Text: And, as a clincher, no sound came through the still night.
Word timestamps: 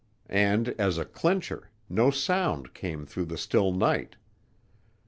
And, 0.29 0.69
as 0.79 0.97
a 0.97 1.05
clincher, 1.05 1.69
no 1.87 2.09
sound 2.09 2.73
came 2.73 3.05
through 3.05 3.25
the 3.25 3.37
still 3.37 3.71
night. 3.71 4.15